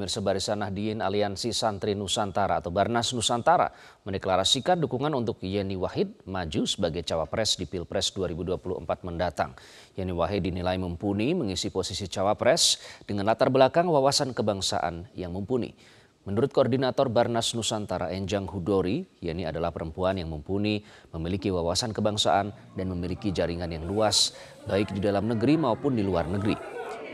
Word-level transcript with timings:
Pemirsa 0.00 0.24
Barisan 0.24 0.64
Nahdien 0.64 1.04
Aliansi 1.04 1.52
Santri 1.52 1.92
Nusantara 1.92 2.64
atau 2.64 2.72
Barnas 2.72 3.12
Nusantara 3.12 3.68
mendeklarasikan 4.08 4.80
dukungan 4.80 5.12
untuk 5.12 5.44
Yeni 5.44 5.76
Wahid 5.76 6.24
maju 6.24 6.64
sebagai 6.64 7.04
cawapres 7.04 7.60
di 7.60 7.68
Pilpres 7.68 8.08
2024 8.16 8.80
mendatang. 9.04 9.52
Yeni 10.00 10.16
Wahid 10.16 10.48
dinilai 10.48 10.80
mumpuni 10.80 11.36
mengisi 11.36 11.68
posisi 11.68 12.08
cawapres 12.08 12.80
dengan 13.04 13.28
latar 13.28 13.52
belakang 13.52 13.92
wawasan 13.92 14.32
kebangsaan 14.32 15.04
yang 15.12 15.36
mumpuni. 15.36 15.76
Menurut 16.24 16.48
Koordinator 16.48 17.12
Barnas 17.12 17.52
Nusantara 17.52 18.08
Enjang 18.08 18.48
Hudori, 18.48 19.04
Yeni 19.20 19.44
adalah 19.44 19.68
perempuan 19.68 20.16
yang 20.16 20.32
mumpuni, 20.32 20.80
memiliki 21.12 21.52
wawasan 21.52 21.92
kebangsaan, 21.92 22.56
dan 22.72 22.86
memiliki 22.88 23.36
jaringan 23.36 23.68
yang 23.68 23.84
luas, 23.84 24.32
baik 24.64 24.96
di 24.96 25.00
dalam 25.04 25.28
negeri 25.28 25.60
maupun 25.60 25.92
di 25.92 26.00
luar 26.00 26.24
negeri. 26.24 26.56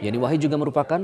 Yeni 0.07 0.23
Wahid 0.23 0.47
juga 0.47 0.55
merupakan 0.55 1.03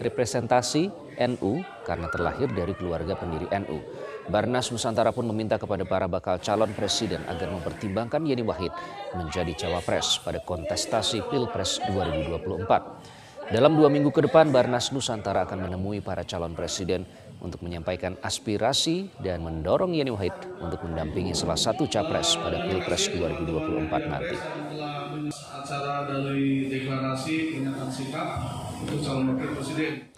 representasi 0.00 0.90
NU 1.16 1.64
karena 1.84 2.08
terlahir 2.12 2.48
dari 2.52 2.76
keluarga 2.76 3.16
pendiri 3.16 3.48
NU. 3.64 3.80
Barnas 4.26 4.74
Nusantara 4.74 5.14
pun 5.14 5.30
meminta 5.30 5.54
kepada 5.54 5.86
para 5.86 6.10
bakal 6.10 6.42
calon 6.42 6.74
presiden 6.74 7.22
agar 7.30 7.46
mempertimbangkan 7.46 8.26
Yeni 8.26 8.42
Wahid 8.42 8.74
menjadi 9.14 9.66
cawapres 9.66 10.18
pada 10.20 10.42
kontestasi 10.42 11.22
Pilpres 11.30 11.78
2024. 11.88 13.46
Dalam 13.46 13.78
dua 13.78 13.86
minggu 13.86 14.10
ke 14.10 14.26
depan, 14.26 14.50
Barnas 14.50 14.90
Nusantara 14.90 15.46
akan 15.46 15.70
menemui 15.70 16.02
para 16.02 16.26
calon 16.26 16.58
presiden 16.58 17.06
untuk 17.38 17.62
menyampaikan 17.62 18.18
aspirasi 18.18 19.06
dan 19.22 19.46
mendorong 19.46 19.94
Yeni 19.94 20.10
Wahid 20.10 20.34
untuk 20.58 20.82
mendampingi 20.82 21.30
salah 21.30 21.54
satu 21.54 21.86
capres 21.86 22.34
pada 22.34 22.66
Pilpres 22.66 23.06
2024 23.14 24.10
nanti 24.10 24.36
acara 25.30 26.06
dari 26.06 26.70
deklarasi 26.70 27.58
pernyataan 27.58 27.90
sikap 27.90 28.28
untuk 28.82 28.98
calon 29.00 29.32
wakil 29.32 29.50
presiden. 29.56 30.15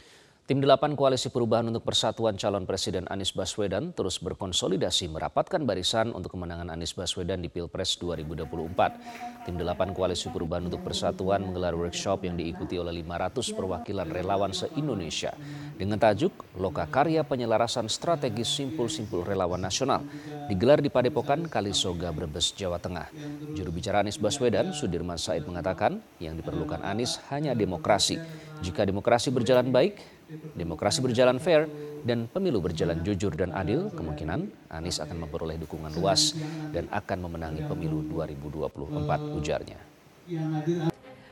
Tim 0.48 0.64
8 0.64 0.96
Koalisi 0.96 1.28
Perubahan 1.28 1.68
untuk 1.68 1.84
Persatuan 1.84 2.40
Calon 2.40 2.64
Presiden 2.64 3.04
Anies 3.12 3.36
Baswedan 3.36 3.92
terus 3.92 4.16
berkonsolidasi 4.16 5.12
merapatkan 5.12 5.60
barisan 5.60 6.16
untuk 6.16 6.32
kemenangan 6.32 6.72
Anies 6.72 6.96
Baswedan 6.96 7.44
di 7.44 7.52
Pilpres 7.52 8.00
2024. 8.00 9.44
Tim 9.44 9.54
8 9.60 9.92
Koalisi 9.92 10.32
Perubahan 10.32 10.72
untuk 10.72 10.80
Persatuan 10.80 11.44
menggelar 11.44 11.76
workshop 11.76 12.24
yang 12.24 12.40
diikuti 12.40 12.80
oleh 12.80 12.96
500 12.96 13.44
perwakilan 13.60 14.08
relawan 14.08 14.56
se-Indonesia 14.56 15.36
dengan 15.76 16.00
tajuk 16.00 16.32
Loka 16.56 16.88
Karya 16.88 17.28
Penyelarasan 17.28 17.84
Strategis 17.92 18.48
Simpul-Simpul 18.48 19.28
Relawan 19.28 19.60
Nasional 19.60 20.00
digelar 20.48 20.80
di 20.80 20.88
Padepokan 20.88 21.44
Kalisoga 21.52 22.08
Brebes, 22.08 22.56
Jawa 22.56 22.80
Tengah. 22.80 23.12
Juru 23.52 23.68
bicara 23.68 24.00
Anies 24.00 24.16
Baswedan, 24.16 24.72
Sudirman 24.72 25.20
Said 25.20 25.44
mengatakan 25.44 26.00
yang 26.24 26.40
diperlukan 26.40 26.80
Anies 26.80 27.20
hanya 27.28 27.52
demokrasi. 27.52 28.16
Jika 28.64 28.88
demokrasi 28.88 29.28
berjalan 29.28 29.68
baik, 29.70 30.17
demokrasi 30.54 31.00
berjalan 31.00 31.40
fair, 31.40 31.66
dan 32.04 32.30
pemilu 32.30 32.62
berjalan 32.62 33.00
jujur 33.02 33.34
dan 33.34 33.50
adil, 33.56 33.90
kemungkinan 33.92 34.70
Anies 34.70 35.00
akan 35.02 35.26
memperoleh 35.26 35.58
dukungan 35.58 35.92
luas 35.98 36.36
dan 36.70 36.86
akan 36.92 37.18
memenangi 37.26 37.64
pemilu 37.66 38.04
2024, 38.12 39.38
ujarnya. 39.40 39.78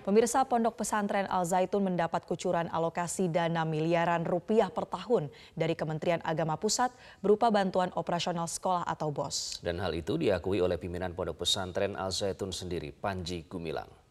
Pemirsa 0.07 0.47
Pondok 0.47 0.79
Pesantren 0.79 1.27
Al 1.27 1.43
Zaitun 1.43 1.83
mendapat 1.83 2.23
kucuran 2.23 2.71
alokasi 2.71 3.27
dana 3.27 3.67
miliaran 3.67 4.23
rupiah 4.23 4.71
per 4.71 4.87
tahun 4.87 5.27
dari 5.59 5.75
Kementerian 5.75 6.23
Agama 6.23 6.55
Pusat 6.55 6.95
berupa 7.19 7.51
bantuan 7.51 7.91
operasional 7.99 8.47
sekolah 8.47 8.87
atau 8.87 9.11
BOS. 9.11 9.59
Dan 9.67 9.83
hal 9.83 9.91
itu 9.99 10.15
diakui 10.15 10.63
oleh 10.63 10.79
pimpinan 10.79 11.11
Pondok 11.11 11.43
Pesantren 11.43 11.99
Al 11.99 12.15
Zaitun 12.15 12.55
sendiri, 12.55 12.95
Panji 12.95 13.51
Gumilang. 13.51 14.06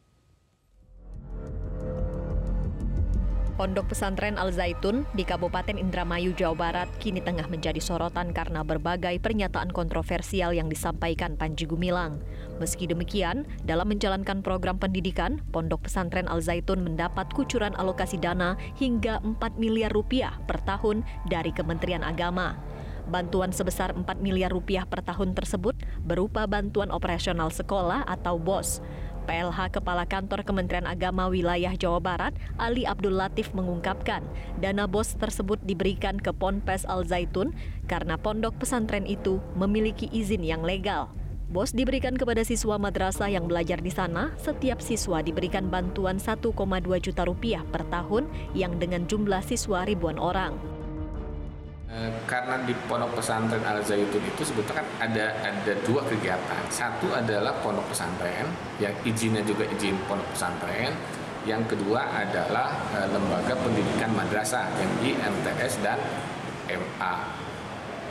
Pondok 3.55 3.95
Pesantren 3.95 4.35
Al 4.35 4.51
Zaitun 4.51 5.07
di 5.15 5.23
Kabupaten 5.23 5.79
Indramayu, 5.79 6.35
Jawa 6.35 6.59
Barat 6.59 6.91
kini 6.99 7.23
tengah 7.23 7.47
menjadi 7.47 7.79
sorotan 7.79 8.35
karena 8.35 8.67
berbagai 8.67 9.15
pernyataan 9.23 9.71
kontroversial 9.71 10.51
yang 10.51 10.67
disampaikan 10.67 11.39
Panji 11.39 11.63
Gumilang. 11.63 12.19
Meski 12.59 12.83
demikian, 12.83 13.47
dalam 13.63 13.87
menjalankan 13.87 14.43
program 14.43 14.75
pendidikan, 14.75 15.39
Pondok 15.55 15.87
Pesantren 15.87 16.27
Al 16.27 16.43
Zaitun 16.43 16.83
mendapat 16.83 17.31
kucuran 17.31 17.71
alokasi 17.79 18.19
dana 18.19 18.59
hingga 18.75 19.23
4 19.23 19.39
miliar 19.55 19.95
rupiah 19.95 20.35
per 20.51 20.59
tahun 20.67 21.07
dari 21.31 21.55
Kementerian 21.55 22.03
Agama. 22.03 22.59
Bantuan 23.07 23.53
sebesar 23.53 23.93
4 23.93 24.03
miliar 24.19 24.49
rupiah 24.49 24.83
per 24.83 25.05
tahun 25.05 25.31
tersebut 25.37 25.77
berupa 26.03 26.43
bantuan 26.49 26.89
operasional 26.89 27.53
sekolah 27.53 28.03
atau 28.03 28.35
BOS, 28.41 28.81
PLH 29.25 29.81
Kepala 29.81 30.05
Kantor 30.05 30.45
Kementerian 30.45 30.85
Agama 30.85 31.27
Wilayah 31.27 31.73
Jawa 31.73 31.97
Barat, 31.97 32.33
Ali 32.61 32.85
Abdul 32.85 33.17
Latif 33.17 33.51
mengungkapkan, 33.57 34.21
dana 34.61 34.85
BOS 34.85 35.17
tersebut 35.17 35.57
diberikan 35.65 36.21
ke 36.21 36.29
Ponpes 36.31 36.85
Al 36.85 37.03
Zaitun 37.03 37.57
karena 37.89 38.15
pondok 38.15 38.55
pesantren 38.61 39.03
itu 39.09 39.41
memiliki 39.57 40.07
izin 40.13 40.45
yang 40.45 40.61
legal. 40.61 41.09
BOS 41.45 41.77
diberikan 41.77 42.17
kepada 42.17 42.41
siswa 42.41 42.81
madrasah 42.81 43.29
yang 43.29 43.45
belajar 43.45 43.77
di 43.77 43.93
sana. 43.93 44.33
Setiap 44.41 44.81
siswa 44.81 45.21
diberikan 45.21 45.69
bantuan 45.69 46.17
1,2 46.17 46.53
juta 47.01 47.21
rupiah 47.25 47.61
per 47.69 47.85
tahun 47.89 48.25
yang 48.57 48.81
dengan 48.81 49.05
jumlah 49.05 49.45
siswa 49.45 49.85
ribuan 49.85 50.17
orang. 50.17 50.74
Eh, 51.95 52.11
karena 52.27 52.59
di 52.67 52.75
pondok 52.91 53.23
pesantren 53.23 53.63
Al 53.63 53.79
Zaitun 53.79 54.19
itu 54.19 54.43
sebetulnya 54.43 54.83
kan 54.83 54.87
ada 54.99 55.31
ada 55.47 55.73
dua 55.87 56.03
kegiatan. 56.03 56.67
Satu 56.67 57.07
adalah 57.15 57.55
pondok 57.63 57.87
pesantren 57.87 58.51
yang 58.83 58.91
izinnya 59.07 59.39
juga 59.47 59.63
izin 59.63 59.95
pondok 60.03 60.27
pesantren. 60.35 60.91
Yang 61.47 61.77
kedua 61.77 62.03
adalah 62.09 62.73
e, 62.89 62.99
lembaga 63.15 63.53
pendidikan 63.61 64.11
madrasah 64.11 64.65
di 64.99 65.13
MTS 65.13 65.77
dan 65.85 65.95
MA. 66.67 67.15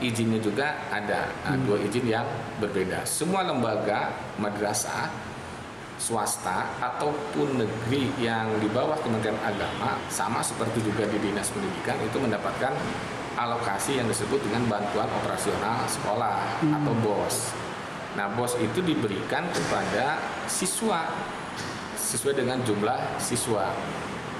Izinnya 0.01 0.41
juga 0.41 0.81
ada 0.89 1.29
nah, 1.45 1.59
dua 1.69 1.77
izin 1.85 2.09
yang 2.09 2.25
berbeda. 2.65 3.05
Semua 3.05 3.45
lembaga 3.45 4.17
madrasah 4.41 5.13
swasta 6.01 6.73
ataupun 6.81 7.61
negeri 7.61 8.17
yang 8.17 8.49
di 8.65 8.71
bawah 8.73 8.97
Kementerian 9.05 9.37
Agama 9.45 10.01
sama 10.09 10.41
seperti 10.41 10.81
juga 10.81 11.05
di 11.05 11.21
Dinas 11.21 11.53
Pendidikan 11.53 12.01
itu 12.01 12.17
mendapatkan 12.17 12.73
alokasi 13.35 13.99
yang 13.99 14.07
disebut 14.07 14.41
dengan 14.47 14.67
bantuan 14.71 15.11
operasional 15.11 15.83
sekolah 15.91 16.63
hmm. 16.63 16.73
atau 16.81 16.93
BOS. 17.03 17.37
Nah, 18.15 18.31
BOS 18.31 18.63
itu 18.63 18.79
diberikan 18.81 19.51
kepada 19.51 20.23
siswa 20.47 21.11
sesuai 21.99 22.39
dengan 22.39 22.63
jumlah 22.63 23.19
siswa 23.19 23.75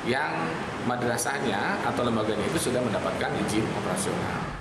yang 0.07 0.31
madrasahnya 0.87 1.83
atau 1.83 2.07
lembaganya 2.07 2.45
itu 2.47 2.71
sudah 2.71 2.79
mendapatkan 2.79 3.31
izin 3.49 3.67
operasional. 3.83 4.54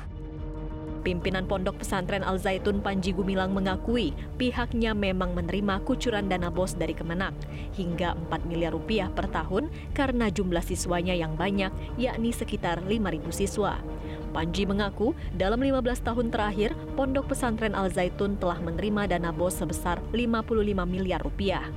Pimpinan 1.04 1.44
Pondok 1.44 1.84
Pesantren 1.84 2.24
Al 2.24 2.40
Zaitun 2.40 2.80
Panji 2.80 3.12
Gumilang 3.12 3.52
mengakui 3.52 4.16
pihaknya 4.40 4.96
memang 4.96 5.36
menerima 5.36 5.84
kucuran 5.84 6.32
dana 6.32 6.48
BOS 6.48 6.80
dari 6.80 6.96
Kemenak 6.96 7.36
hingga 7.76 8.16
4 8.32 8.48
miliar 8.48 8.72
rupiah 8.72 9.12
per 9.12 9.28
tahun 9.28 9.68
karena 9.92 10.32
jumlah 10.32 10.64
siswanya 10.64 11.12
yang 11.12 11.36
banyak 11.36 11.70
yakni 12.00 12.32
sekitar 12.32 12.80
5.000 12.88 13.36
siswa. 13.36 13.84
Panji 14.32 14.64
mengaku 14.64 15.12
dalam 15.36 15.60
15 15.60 16.08
tahun 16.08 16.32
terakhir 16.32 16.72
Pondok 16.96 17.36
Pesantren 17.36 17.76
Al 17.76 17.92
Zaitun 17.92 18.40
telah 18.40 18.58
menerima 18.64 19.20
dana 19.20 19.36
BOS 19.36 19.62
sebesar 19.62 20.00
55 20.16 20.88
miliar 20.88 21.20
rupiah. 21.20 21.68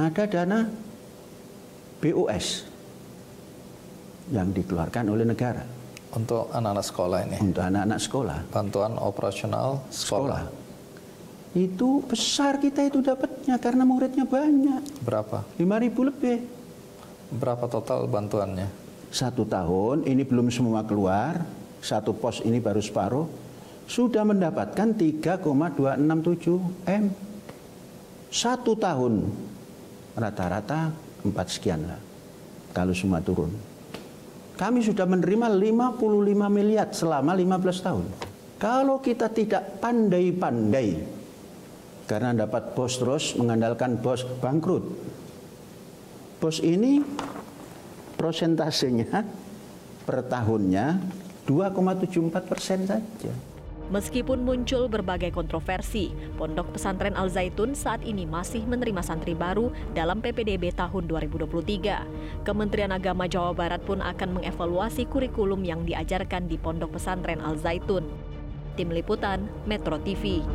Ada 0.00 0.24
dana 0.24 0.72
BOS 2.00 2.64
yang 4.32 4.56
dikeluarkan 4.56 5.12
oleh 5.12 5.28
negara 5.28 5.79
untuk 6.14 6.50
anak-anak 6.50 6.86
sekolah 6.86 7.18
ini. 7.26 7.38
Untuk 7.38 7.62
anak-anak 7.62 8.00
sekolah. 8.02 8.38
Bantuan 8.50 8.92
operasional 8.98 9.82
sekolah. 9.90 10.42
sekolah. 10.42 10.42
Itu 11.50 12.06
besar 12.06 12.62
kita 12.62 12.86
itu 12.86 13.02
dapatnya 13.02 13.58
karena 13.58 13.82
muridnya 13.82 14.22
banyak. 14.22 15.02
Berapa? 15.02 15.42
5.000 15.58 16.10
lebih. 16.10 16.38
Berapa 17.34 17.66
total 17.66 18.06
bantuannya? 18.06 18.70
Satu 19.10 19.42
tahun, 19.42 20.06
ini 20.06 20.22
belum 20.22 20.50
semua 20.54 20.86
keluar. 20.86 21.42
Satu 21.82 22.14
pos 22.14 22.38
ini 22.46 22.62
baru 22.62 22.78
separuh. 22.78 23.26
Sudah 23.90 24.22
mendapatkan 24.22 24.94
3,267 24.94 26.86
M. 26.86 27.10
Satu 28.30 28.78
tahun. 28.78 29.26
Rata-rata 30.14 30.94
4 31.26 31.34
sekian 31.50 31.82
lah. 31.82 31.98
Kalau 32.70 32.94
semua 32.94 33.18
turun. 33.18 33.50
Kami 34.60 34.84
sudah 34.84 35.08
menerima 35.08 35.48
55 35.56 35.96
miliar 36.52 36.92
selama 36.92 37.32
15 37.32 37.80
tahun. 37.80 38.04
Kalau 38.60 39.00
kita 39.00 39.32
tidak 39.32 39.80
pandai-pandai, 39.80 41.00
karena 42.04 42.44
dapat 42.44 42.76
bos 42.76 43.00
terus 43.00 43.32
mengandalkan 43.40 43.96
bos 43.96 44.20
bangkrut. 44.44 44.84
Bos 46.36 46.60
ini 46.60 47.00
prosentasenya 48.20 49.24
per 50.04 50.28
tahunnya 50.28 51.00
2,74 51.48 52.44
persen 52.44 52.84
saja. 52.84 53.32
Meskipun 53.90 54.46
muncul 54.46 54.86
berbagai 54.86 55.34
kontroversi, 55.34 56.14
Pondok 56.38 56.78
Pesantren 56.78 57.18
Al 57.18 57.26
Zaitun 57.26 57.74
saat 57.74 58.06
ini 58.06 58.22
masih 58.22 58.62
menerima 58.62 59.02
santri 59.02 59.34
baru 59.34 59.74
dalam 59.98 60.22
PPDB 60.22 60.70
tahun 60.70 61.10
2023. 61.10 62.46
Kementerian 62.46 62.94
Agama 62.94 63.26
Jawa 63.26 63.50
Barat 63.50 63.82
pun 63.82 63.98
akan 63.98 64.38
mengevaluasi 64.38 65.10
kurikulum 65.10 65.66
yang 65.66 65.82
diajarkan 65.82 66.46
di 66.46 66.54
Pondok 66.54 66.94
Pesantren 66.94 67.42
Al 67.42 67.58
Zaitun. 67.58 68.06
Tim 68.78 68.94
Liputan, 68.94 69.50
Metro 69.66 69.98
TV. 69.98 70.46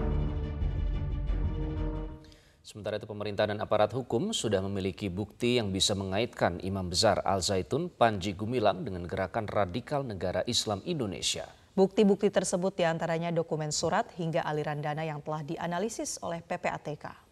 Sementara 2.64 2.96
itu 2.96 3.06
pemerintah 3.06 3.52
dan 3.52 3.60
aparat 3.60 3.92
hukum 3.92 4.32
sudah 4.32 4.64
memiliki 4.64 5.12
bukti 5.12 5.60
yang 5.60 5.76
bisa 5.76 5.92
mengaitkan 5.92 6.64
Imam 6.64 6.88
Besar 6.88 7.20
Al 7.28 7.44
Zaitun 7.44 7.92
Panji 7.92 8.32
Gumilang 8.32 8.88
dengan 8.88 9.04
gerakan 9.04 9.46
radikal 9.52 10.08
negara 10.08 10.40
Islam 10.48 10.80
Indonesia. 10.88 11.65
Bukti-bukti 11.76 12.32
tersebut 12.32 12.72
di 12.72 12.88
antaranya 12.88 13.36
dokumen 13.36 13.68
surat 13.68 14.08
hingga 14.16 14.48
aliran 14.48 14.80
dana 14.80 15.04
yang 15.04 15.20
telah 15.20 15.44
dianalisis 15.44 16.16
oleh 16.24 16.40
PPATK. 16.40 17.28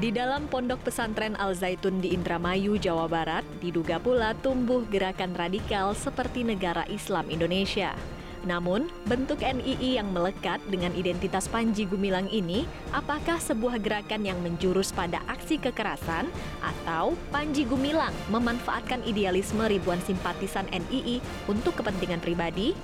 Di 0.00 0.08
dalam 0.08 0.48
pondok 0.48 0.88
pesantren 0.88 1.36
Al 1.36 1.52
Zaitun 1.52 2.00
di 2.00 2.16
Indramayu, 2.16 2.80
Jawa 2.80 3.12
Barat, 3.12 3.44
diduga 3.60 4.00
pula 4.00 4.32
tumbuh 4.32 4.88
gerakan 4.88 5.36
radikal 5.36 5.92
seperti 5.92 6.48
negara 6.48 6.88
Islam 6.88 7.28
Indonesia. 7.28 7.92
Namun, 8.46 8.86
bentuk 9.10 9.42
NII 9.42 9.98
yang 9.98 10.14
melekat 10.14 10.62
dengan 10.70 10.94
identitas 10.94 11.50
Panji 11.50 11.88
Gumilang 11.88 12.30
ini, 12.30 12.68
apakah 12.94 13.42
sebuah 13.42 13.82
gerakan 13.82 14.22
yang 14.22 14.38
menjurus 14.44 14.94
pada 14.94 15.18
aksi 15.26 15.58
kekerasan 15.58 16.30
atau 16.62 17.18
Panji 17.34 17.66
Gumilang 17.66 18.14
memanfaatkan 18.30 19.02
idealisme 19.02 19.66
ribuan 19.66 19.98
simpatisan 20.06 20.70
NII 20.70 21.18
untuk 21.50 21.82
kepentingan 21.82 22.22
pribadi? 22.22 22.78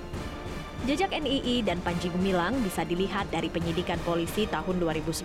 Jejak 0.85 1.17
NII 1.17 1.65
dan 1.65 1.81
Panji 1.81 2.13
Gumilang 2.13 2.61
bisa 2.61 2.85
dilihat 2.85 3.33
dari 3.33 3.49
penyidikan 3.49 3.97
polisi 4.05 4.45
tahun 4.45 4.77
2011. 4.77 5.25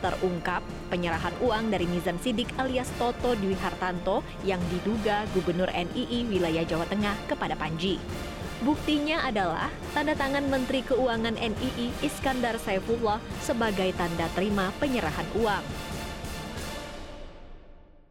Terungkap 0.00 0.64
penyerahan 0.88 1.36
uang 1.44 1.68
dari 1.68 1.84
Mizan 1.84 2.16
Sidik 2.16 2.48
alias 2.56 2.88
Toto 2.96 3.36
Dwi 3.36 3.52
Hartanto 3.60 4.24
yang 4.48 4.62
diduga 4.72 5.28
Gubernur 5.36 5.68
NII 5.68 6.32
wilayah 6.32 6.64
Jawa 6.64 6.88
Tengah 6.88 7.12
kepada 7.28 7.52
Panji. 7.52 8.00
Buktinya 8.58 9.22
adalah 9.22 9.70
tanda 9.94 10.18
tangan 10.18 10.42
Menteri 10.50 10.82
Keuangan 10.82 11.38
NII 11.38 11.94
Iskandar 12.02 12.58
Saifullah 12.58 13.22
sebagai 13.38 13.94
tanda 13.94 14.26
terima 14.34 14.74
penyerahan 14.82 15.30
uang. 15.38 15.64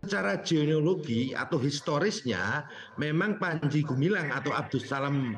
Secara 0.07 0.39
genealogi 0.39 1.35
atau 1.35 1.59
historisnya, 1.59 2.63
memang 2.95 3.35
Panji 3.43 3.83
Gumilang 3.83 4.31
atau 4.31 4.55
Abdus 4.55 4.87
Salam 4.87 5.35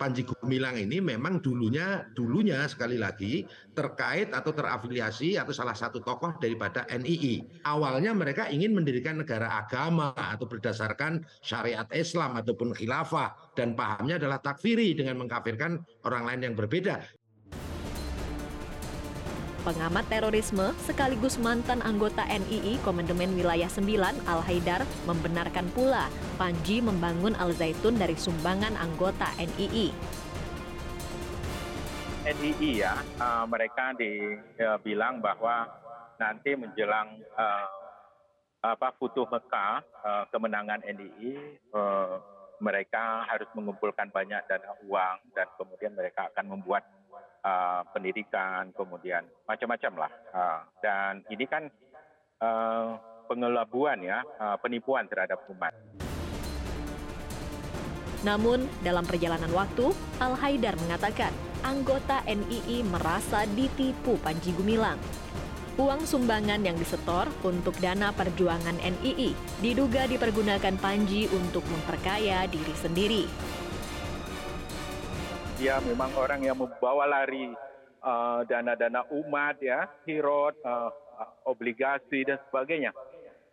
Panji 0.00 0.24
Gumilang 0.24 0.80
ini 0.80 1.04
memang 1.04 1.44
dulunya 1.44 2.00
dulunya 2.16 2.64
sekali 2.64 2.96
lagi 2.96 3.44
terkait 3.76 4.32
atau 4.32 4.56
terafiliasi 4.56 5.36
atau 5.36 5.52
salah 5.52 5.76
satu 5.76 6.00
tokoh 6.00 6.40
daripada 6.40 6.88
NII. 6.88 7.62
Awalnya 7.68 8.16
mereka 8.16 8.48
ingin 8.48 8.72
mendirikan 8.72 9.20
negara 9.20 9.60
agama 9.60 10.16
atau 10.16 10.48
berdasarkan 10.48 11.28
syariat 11.44 11.84
Islam 11.92 12.40
ataupun 12.40 12.72
khilafah 12.72 13.52
dan 13.52 13.76
pahamnya 13.76 14.16
adalah 14.16 14.40
takfiri 14.40 14.96
dengan 14.96 15.20
mengkafirkan 15.20 15.76
orang 16.08 16.24
lain 16.24 16.40
yang 16.48 16.54
berbeda. 16.56 17.04
Pengamat 19.66 20.06
terorisme 20.06 20.70
sekaligus 20.86 21.34
mantan 21.34 21.82
anggota 21.82 22.22
NII 22.30 22.78
Komandemen 22.86 23.34
Wilayah 23.34 23.66
9 23.66 23.90
Al 24.30 24.40
Haidar 24.46 24.86
membenarkan 25.02 25.66
pula 25.74 26.06
Panji 26.38 26.78
membangun 26.78 27.34
Al 27.34 27.50
Zaitun 27.50 27.98
dari 27.98 28.14
sumbangan 28.14 28.78
anggota 28.78 29.26
NII. 29.34 29.90
NII 32.22 32.70
ya, 32.70 33.02
uh, 33.18 33.50
mereka 33.50 33.98
dibilang 33.98 35.18
uh, 35.18 35.22
bahwa 35.26 35.66
nanti 36.22 36.54
menjelang 36.54 37.18
uh, 37.34 37.66
apa 38.62 38.94
Futuh 38.94 39.26
Mekah, 39.26 39.82
uh, 40.06 40.24
kemenangan 40.30 40.86
NII, 40.86 41.34
uh, 41.74 42.14
mereka 42.62 43.26
harus 43.26 43.50
mengumpulkan 43.58 44.06
banyak 44.14 44.38
dana 44.46 44.70
uang 44.86 45.18
dan 45.34 45.46
kemudian 45.58 45.94
mereka 45.98 46.30
akan 46.30 46.58
membuat 46.58 46.86
uh, 47.48 47.80
pendidikan, 47.96 48.68
kemudian 48.76 49.24
macam-macam 49.48 50.06
lah. 50.06 50.12
Uh, 50.32 50.60
dan 50.84 51.12
ini 51.32 51.44
kan 51.48 51.72
uh, 52.44 53.00
pengelabuan 53.28 54.00
ya, 54.00 54.24
penipuan 54.64 55.04
terhadap 55.04 55.44
umat. 55.52 55.76
Namun, 58.24 58.66
dalam 58.80 59.04
perjalanan 59.04 59.52
waktu, 59.52 59.92
Al 60.18 60.34
Haidar 60.40 60.74
mengatakan 60.80 61.30
anggota 61.60 62.24
NII 62.24 62.88
merasa 62.88 63.44
ditipu 63.52 64.16
Panji 64.24 64.56
Gumilang. 64.56 64.98
Uang 65.78 66.02
sumbangan 66.08 66.58
yang 66.64 66.74
disetor 66.74 67.30
untuk 67.46 67.76
dana 67.78 68.10
perjuangan 68.10 68.82
NII 68.82 69.36
diduga 69.62 70.10
dipergunakan 70.10 70.74
Panji 70.80 71.30
untuk 71.30 71.62
memperkaya 71.70 72.50
diri 72.50 72.74
sendiri 72.74 73.24
dia 75.58 75.82
memang 75.82 76.14
orang 76.14 76.46
yang 76.46 76.54
membawa 76.54 77.02
lari 77.02 77.50
uh, 78.06 78.46
dana-dana 78.46 79.02
uh, 79.02 79.18
umat 79.18 79.58
ya, 79.58 79.90
hirot, 80.06 80.54
uh, 80.62 80.94
obligasi 81.50 82.22
dan 82.22 82.38
sebagainya. 82.46 82.94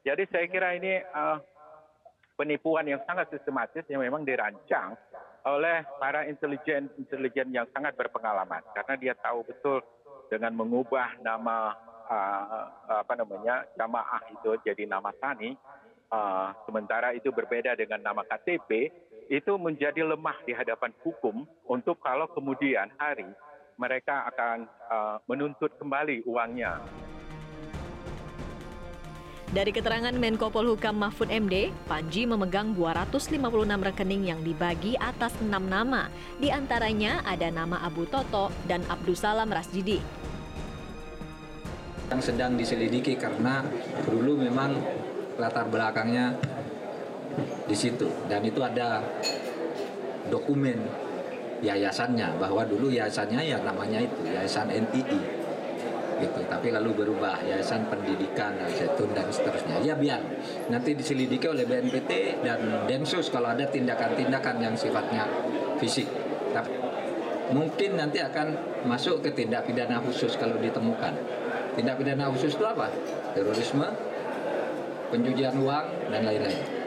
Jadi 0.05 0.29
saya 0.29 0.45
kira 0.45 0.77
ini 0.77 1.01
uh, 1.01 1.41
penipuan 2.37 2.85
yang 2.85 3.01
sangat 3.09 3.33
sistematis 3.33 3.81
yang 3.89 4.05
memang 4.05 4.21
dirancang 4.21 4.93
oleh 5.49 5.81
para 5.97 6.29
intelijen 6.29 6.93
intelijen 7.01 7.49
yang 7.49 7.65
sangat 7.73 7.97
berpengalaman 7.97 8.65
karena 8.73 8.93
dia 8.97 9.13
tahu 9.17 9.45
betul 9.45 9.81
dengan 10.29 10.57
mengubah 10.57 11.21
nama 11.21 11.73
uh, 12.05 12.65
apa 13.01 13.13
namanya 13.13 13.65
jamaah 13.77 14.25
itu 14.33 14.57
jadi 14.65 14.89
nama 14.89 15.13
tani 15.21 15.53
uh, 16.09 16.49
sementara 16.65 17.13
itu 17.13 17.29
berbeda 17.29 17.77
dengan 17.77 18.01
nama 18.01 18.25
KTP 18.25 18.89
itu 19.29 19.57
menjadi 19.57 20.05
lemah 20.05 20.37
di 20.45 20.53
hadapan 20.53 20.93
hukum 21.01 21.49
untuk 21.65 21.97
kalau 22.01 22.29
kemudian 22.29 22.93
hari 23.01 23.25
mereka 23.75 24.29
akan 24.31 24.69
uh, 24.87 25.17
menuntut 25.27 25.73
kembali 25.81 26.23
uangnya. 26.23 26.79
Dari 29.55 29.71
keterangan 29.71 30.11
Menko 30.11 30.51
Polhukam 30.51 30.99
Mahfud 30.99 31.31
MD, 31.31 31.71
Panji 31.87 32.27
memegang 32.27 32.75
256 32.75 33.39
rekening 33.87 34.27
yang 34.27 34.41
dibagi 34.43 34.99
atas 34.99 35.31
enam 35.39 35.63
nama. 35.69 36.11
Di 36.41 36.51
antaranya 36.51 37.23
ada 37.23 37.47
nama 37.53 37.79
Abu 37.85 38.03
Toto 38.09 38.51
dan 38.67 38.83
Abdus 38.91 39.23
Salam 39.23 39.47
Rasjidi. 39.47 40.01
Yang 42.11 42.21
sedang 42.33 42.59
diselidiki 42.59 43.15
karena 43.15 43.63
dulu 44.09 44.43
memang 44.43 44.75
latar 45.39 45.71
belakangnya 45.71 46.35
di 47.65 47.75
situ. 47.75 48.07
Dan 48.29 48.45
itu 48.45 48.61
ada 48.61 49.01
dokumen 50.29 50.77
yayasannya 51.61 52.37
bahwa 52.37 52.65
dulu 52.65 52.93
yayasannya 52.93 53.41
ya 53.41 53.57
namanya 53.61 54.01
itu 54.01 54.21
yayasan 54.25 54.69
NII 54.69 55.19
gitu. 56.15 56.39
Tapi 56.47 56.71
lalu 56.71 56.95
berubah 56.95 57.41
yayasan 57.43 57.89
pendidikan 57.91 58.55
zaitun 58.71 59.11
dan 59.11 59.27
seterusnya. 59.29 59.81
Ya 59.83 59.97
biar 59.97 60.21
nanti 60.71 60.95
diselidiki 60.95 61.49
oleh 61.49 61.67
BNPT 61.67 62.41
dan 62.45 62.87
Densus 62.87 63.27
kalau 63.33 63.51
ada 63.51 63.67
tindakan-tindakan 63.67 64.55
yang 64.61 64.75
sifatnya 64.77 65.27
fisik. 65.81 66.07
Tapi 66.55 66.71
mungkin 67.51 67.99
nanti 67.99 68.23
akan 68.23 68.79
masuk 68.87 69.21
ke 69.21 69.29
tindak 69.35 69.67
pidana 69.67 69.99
khusus 70.01 70.37
kalau 70.39 70.55
ditemukan. 70.61 71.13
Tindak 71.75 71.99
pidana 71.99 72.31
khusus 72.31 72.55
itu 72.55 72.63
apa? 72.63 72.87
Terorisme 73.35 73.85
pencucian 75.11 75.53
uang 75.59 75.85
dan 76.09 76.21
lain-lain 76.25 76.84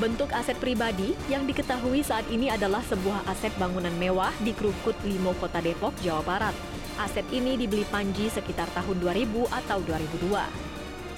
Bentuk 0.00 0.32
aset 0.32 0.56
pribadi 0.56 1.12
yang 1.28 1.44
diketahui 1.44 2.00
saat 2.00 2.24
ini 2.32 2.48
adalah 2.48 2.80
sebuah 2.88 3.20
aset 3.28 3.52
bangunan 3.60 3.92
mewah 4.00 4.32
di 4.40 4.56
Krukut 4.56 4.96
Limo, 5.04 5.36
Kota 5.36 5.60
Depok, 5.60 5.92
Jawa 6.00 6.24
Barat. 6.24 6.56
Aset 6.96 7.28
ini 7.28 7.60
dibeli 7.60 7.84
Panji 7.84 8.32
sekitar 8.32 8.64
tahun 8.72 8.96
2000 8.96 9.28
atau 9.52 9.78
2002. 9.84 10.40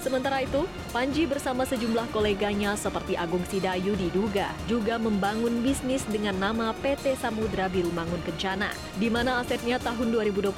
Sementara 0.03 0.43
itu, 0.43 0.67
Panji 0.91 1.23
bersama 1.23 1.63
sejumlah 1.63 2.11
koleganya 2.11 2.75
seperti 2.75 3.15
Agung 3.15 3.47
Sidayu 3.47 3.95
diduga 3.95 4.51
juga 4.67 4.99
membangun 4.99 5.63
bisnis 5.63 6.03
dengan 6.03 6.35
nama 6.35 6.75
PT 6.83 7.15
Samudra 7.15 7.71
Biru 7.71 7.87
Mangun 7.95 8.19
Kencana, 8.27 8.67
di 8.99 9.07
mana 9.07 9.39
asetnya 9.39 9.79
tahun 9.79 10.11
2021 10.11 10.51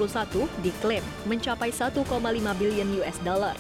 diklaim 0.65 1.05
mencapai 1.29 1.69
1,5 1.69 2.01
bilion 2.57 2.89
US 3.05 3.21
dollar. 3.21 3.53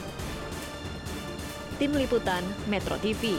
Tim 1.77 1.93
Liputan 1.93 2.41
Metro 2.65 2.97
TV. 2.97 3.37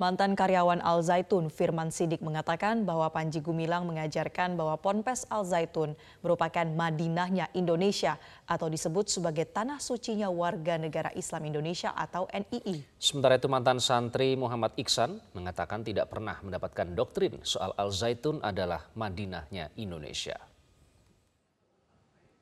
Mantan 0.00 0.32
karyawan 0.32 0.80
Al 0.80 1.04
Zaitun 1.04 1.52
Firman 1.52 1.92
Sidik 1.92 2.24
mengatakan 2.24 2.88
bahwa 2.88 3.12
Panji 3.12 3.44
Gumilang 3.44 3.84
mengajarkan 3.84 4.56
bahwa 4.56 4.80
Ponpes 4.80 5.28
Al 5.28 5.44
Zaitun 5.44 5.92
merupakan 6.24 6.64
Madinahnya 6.64 7.52
Indonesia 7.52 8.16
atau 8.48 8.72
disebut 8.72 9.12
sebagai 9.12 9.44
tanah 9.44 9.76
sucinya 9.76 10.32
warga 10.32 10.80
negara 10.80 11.12
Islam 11.12 11.52
Indonesia 11.52 11.92
atau 11.92 12.24
NII. 12.32 12.80
Sementara 12.96 13.36
itu 13.36 13.44
mantan 13.52 13.76
santri 13.76 14.40
Muhammad 14.40 14.72
Iksan 14.80 15.20
mengatakan 15.36 15.84
tidak 15.84 16.08
pernah 16.08 16.40
mendapatkan 16.40 16.96
doktrin 16.96 17.36
soal 17.44 17.76
Al 17.76 17.92
Zaitun 17.92 18.40
adalah 18.40 18.88
Madinahnya 18.96 19.68
Indonesia. 19.76 20.40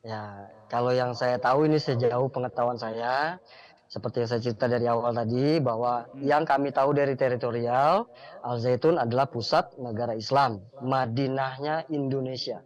Ya, 0.07 0.47
kalau 0.71 0.95
yang 0.95 1.11
saya 1.11 1.43
tahu 1.43 1.67
ini 1.67 1.83
sejauh 1.83 2.31
pengetahuan 2.31 2.79
saya, 2.79 3.43
seperti 3.89 4.21
yang 4.21 4.29
saya 4.29 4.43
cerita 4.45 4.69
dari 4.69 4.85
awal 4.85 5.17
tadi 5.17 5.57
bahwa 5.65 6.05
yang 6.21 6.45
kami 6.45 6.69
tahu 6.77 6.93
dari 6.93 7.17
teritorial 7.17 8.05
Al 8.45 8.61
Zaitun 8.61 9.01
adalah 9.01 9.33
pusat 9.33 9.73
negara 9.81 10.13
Islam, 10.13 10.61
Madinahnya 10.85 11.89
Indonesia. 11.89 12.61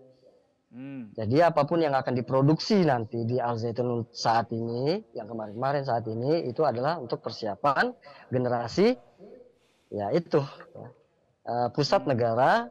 Hmm. 0.75 1.15
Jadi 1.15 1.39
apa 1.39 1.63
pun 1.63 1.79
yang 1.79 1.95
akan 1.95 2.19
diproduksi 2.19 2.83
nanti 2.83 3.23
di 3.23 3.39
Al 3.39 3.55
Zaitun 3.55 4.03
saat 4.11 4.51
ini, 4.51 4.99
yang 5.15 5.31
kemarin-kemarin 5.31 5.87
saat 5.87 6.03
ini 6.11 6.51
itu 6.51 6.67
adalah 6.67 6.99
untuk 6.99 7.23
persiapan 7.23 7.95
generasi 8.35 8.99
ya 9.95 10.11
itu 10.11 10.43
uh, 11.47 11.69
pusat 11.71 12.03
negara 12.03 12.67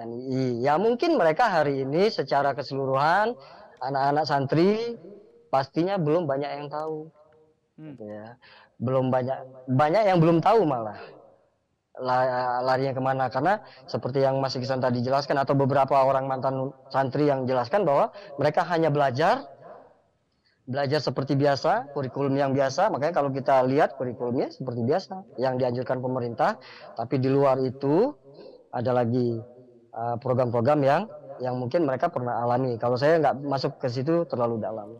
NII. 0.00 0.64
Ya 0.64 0.80
mungkin 0.80 1.20
mereka 1.20 1.52
hari 1.52 1.84
ini 1.84 2.08
secara 2.08 2.56
keseluruhan 2.56 3.36
anak-anak 3.84 4.24
santri 4.24 4.96
pastinya 5.52 6.00
belum 6.00 6.24
banyak 6.24 6.48
yang 6.48 6.72
tahu 6.72 7.12
hmm. 7.82 7.90
gitu 7.98 8.04
ya. 8.06 8.38
Belum 8.78 9.10
banyak 9.10 9.38
banyak 9.66 10.02
yang 10.06 10.18
belum 10.22 10.38
tahu 10.38 10.62
malah 10.62 10.98
larinya 12.62 12.94
ke 12.94 13.02
mana. 13.02 13.26
Karena 13.28 13.58
seperti 13.90 14.22
yang 14.22 14.38
Mas 14.38 14.54
Iksan 14.54 14.78
tadi 14.78 15.02
jelaskan 15.02 15.42
atau 15.42 15.58
beberapa 15.58 15.98
orang 15.98 16.30
mantan 16.30 16.70
santri 16.88 17.26
yang 17.26 17.44
jelaskan 17.44 17.82
bahwa 17.82 18.14
mereka 18.38 18.62
hanya 18.70 18.88
belajar 18.88 19.50
belajar 20.62 21.02
seperti 21.02 21.34
biasa 21.34 21.90
kurikulum 21.92 22.38
yang 22.38 22.54
biasa. 22.54 22.88
Makanya 22.88 23.12
kalau 23.12 23.34
kita 23.34 23.66
lihat 23.66 23.98
kurikulumnya 23.98 24.54
seperti 24.54 24.86
biasa 24.86 25.26
yang 25.36 25.58
dianjurkan 25.58 25.98
pemerintah. 25.98 26.56
Tapi 26.94 27.18
di 27.18 27.28
luar 27.28 27.58
itu 27.60 28.14
ada 28.72 28.94
lagi 28.94 29.36
uh, 29.92 30.16
program-program 30.16 30.80
yang 30.80 31.02
yang 31.42 31.58
mungkin 31.58 31.84
mereka 31.84 32.08
pernah 32.08 32.40
alami. 32.40 32.78
Kalau 32.78 32.94
saya 32.94 33.18
nggak 33.18 33.42
masuk 33.42 33.82
ke 33.82 33.90
situ 33.90 34.24
terlalu 34.30 34.62
dalam 34.62 34.94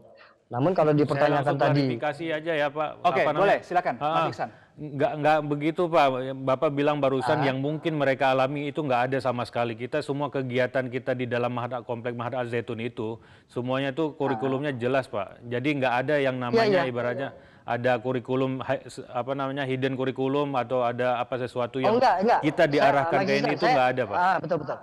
namun 0.52 0.76
kalau 0.76 0.92
dipertanyakan 0.92 1.56
Saya 1.56 1.64
tadi 1.64 1.80
klarifikasi 1.80 2.24
aja 2.28 2.52
ya 2.52 2.68
Pak. 2.68 2.88
Oke, 3.00 3.24
okay, 3.24 3.32
boleh, 3.32 3.58
silakan 3.64 3.94
ah, 4.04 4.28
Mas 4.28 4.36
Iksan. 4.36 4.48
Nggak, 4.72 5.12
nggak 5.24 5.38
begitu 5.48 5.82
Pak, 5.88 6.06
Bapak 6.44 6.70
bilang 6.76 7.00
barusan 7.00 7.40
ah. 7.40 7.46
yang 7.48 7.56
mungkin 7.56 7.96
mereka 7.96 8.36
alami 8.36 8.68
itu 8.68 8.84
nggak 8.84 9.08
ada 9.08 9.18
sama 9.24 9.48
sekali. 9.48 9.80
Kita 9.80 10.04
semua 10.04 10.28
kegiatan 10.28 10.92
kita 10.92 11.16
di 11.16 11.24
dalam 11.24 11.56
Mahad, 11.56 11.88
Komplek 11.88 12.12
Mahad 12.12 12.36
Al 12.36 12.52
Zaitun 12.52 12.84
itu, 12.84 13.16
semuanya 13.48 13.96
itu 13.96 14.12
kurikulumnya 14.12 14.76
ah. 14.76 14.76
jelas 14.76 15.08
Pak. 15.08 15.40
Jadi 15.48 15.68
nggak 15.80 15.94
ada 16.04 16.14
yang 16.20 16.36
iya, 16.36 16.44
namanya 16.44 16.68
ya, 16.68 16.84
ya. 16.84 16.90
ibaratnya 16.92 17.28
ada 17.62 17.92
kurikulum 18.02 18.60
apa 19.08 19.32
namanya 19.32 19.64
hidden 19.64 19.96
kurikulum 19.96 20.52
atau 20.52 20.84
ada 20.84 21.16
apa 21.16 21.40
sesuatu 21.40 21.80
yang 21.80 21.94
oh, 21.94 21.98
enggak, 22.02 22.16
enggak. 22.26 22.40
kita 22.44 22.64
diarahkan 22.68 23.18
ke 23.24 23.32
ini 23.40 23.48
itu 23.56 23.64
nggak 23.64 23.88
ada 23.96 24.02
Pak. 24.04 24.16
Ah, 24.20 24.36
betul 24.36 24.56
betul. 24.60 24.78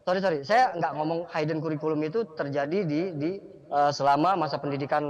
Sorry 0.00 0.20
sorry, 0.24 0.38
saya 0.48 0.72
nggak 0.80 0.92
ngomong 0.96 1.28
hidden 1.28 1.60
kurikulum 1.60 2.00
itu 2.08 2.24
terjadi 2.32 2.78
di 2.88 3.00
di 3.20 3.30
uh, 3.70 3.90
selama 3.94 4.36
masa 4.36 4.58
pendidikan 4.58 5.02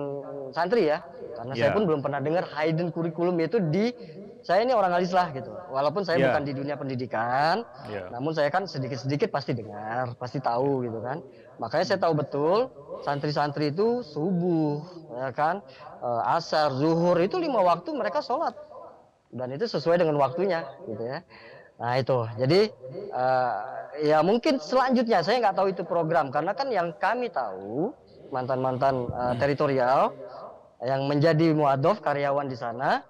santri 0.53 0.93
ya 0.93 1.03
karena 1.37 1.53
yeah. 1.57 1.61
saya 1.67 1.71
ya. 1.73 1.77
pun 1.77 1.85
belum 1.89 2.01
pernah 2.05 2.21
dengar 2.21 2.45
hidden 2.47 2.93
kurikulum 2.93 3.37
itu 3.41 3.59
di 3.73 3.93
saya 4.41 4.65
ini 4.65 4.73
orang 4.73 4.97
alis 4.97 5.13
lah 5.13 5.29
gitu 5.33 5.53
walaupun 5.69 6.05
saya 6.05 6.21
yeah. 6.21 6.27
bukan 6.33 6.43
di 6.45 6.53
dunia 6.57 6.77
pendidikan 6.77 7.65
yeah. 7.89 8.09
namun 8.13 8.33
saya 8.33 8.49
kan 8.53 8.65
sedikit-sedikit 8.65 9.33
pasti 9.33 9.57
dengar 9.57 10.17
pasti 10.17 10.41
tahu 10.41 10.85
gitu 10.85 11.01
kan 11.01 11.25
makanya 11.61 11.85
saya 11.85 11.99
tahu 12.01 12.15
betul 12.17 12.59
santri-santri 13.05 13.73
itu 13.73 14.05
subuh 14.05 14.81
ya 15.17 15.29
kan 15.33 15.65
uh, 16.01 16.37
asar 16.37 16.73
zuhur 16.77 17.17
itu 17.21 17.37
lima 17.41 17.61
waktu 17.65 17.93
mereka 17.93 18.21
sholat 18.21 18.53
dan 19.31 19.53
itu 19.53 19.69
sesuai 19.69 20.01
dengan 20.01 20.17
waktunya 20.19 20.65
gitu 20.89 21.05
ya 21.05 21.21
Nah 21.81 21.97
itu, 21.97 22.19
jadi 22.37 22.69
uh, 23.09 23.57
ya 24.05 24.21
mungkin 24.21 24.61
selanjutnya 24.61 25.25
saya 25.25 25.41
nggak 25.41 25.57
tahu 25.57 25.73
itu 25.73 25.83
program 25.89 26.29
karena 26.29 26.53
kan 26.53 26.69
yang 26.69 26.93
kami 27.01 27.33
tahu 27.33 27.97
mantan-mantan 28.31 29.11
uh, 29.11 29.35
teritorial 29.37 30.15
yang 30.81 31.05
menjadi 31.07 31.53
muadof 31.53 32.01
karyawan 32.01 32.49
di 32.49 32.57
sana. 32.57 33.05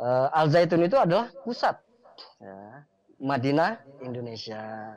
Uh, 0.00 0.32
Al 0.32 0.48
Zaitun 0.48 0.84
itu 0.84 0.96
adalah 0.96 1.28
pusat 1.44 1.76
ya, 2.40 2.84
Madinah 3.20 3.80
Indonesia. 4.00 4.96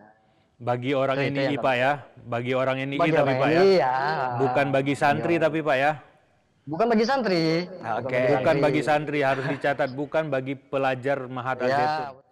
Bagi 0.64 0.96
orang 0.96 1.20
so, 1.20 1.28
ini 1.28 1.60
Pak 1.60 1.76
ya, 1.76 1.92
bagi 2.24 2.54
orang 2.56 2.78
ini 2.88 2.96
bagi 2.96 3.12
tapi 3.12 3.36
Pak 3.36 3.50
ya. 3.52 3.62
ya. 3.84 3.96
Bukan 4.40 4.66
bagi 4.72 4.94
santri 4.96 5.36
ya. 5.36 5.44
tapi 5.44 5.60
Pak 5.60 5.76
ya. 5.76 5.92
Bukan 6.64 6.86
bagi 6.88 7.04
santri. 7.04 7.68
Oke. 7.68 8.08
Okay. 8.08 8.26
Bukan 8.40 8.56
bagi 8.64 8.82
santri 8.82 9.20
harus 9.20 9.44
dicatat, 9.44 9.92
bukan 9.92 10.32
bagi 10.32 10.56
pelajar 10.56 11.28
Mahat 11.28 11.60
Al 11.60 11.68
ya. 11.68 11.76
Zaitun. 11.76 12.24